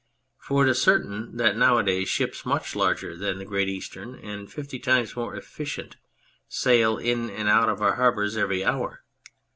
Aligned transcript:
For 0.39 0.65
it 0.65 0.69
is 0.71 0.81
certain 0.81 1.37
that 1.37 1.55
now 1.55 1.77
a 1.77 1.83
days 1.83 2.09
ships 2.09 2.43
much 2.43 2.75
larger 2.75 3.15
than 3.15 3.37
the 3.37 3.45
Great 3.45 3.69
Eastern 3.69 4.15
and 4.15 4.51
fifty 4.51 4.79
times 4.79 5.15
more 5.15 5.35
efficient 5.35 5.95
sail 6.47 6.97
in 6.97 7.29
and 7.29 7.47
out 7.47 7.69
of 7.69 7.83
our 7.83 7.97
harbours 7.97 8.35
every 8.35 8.65
hour. 8.65 9.03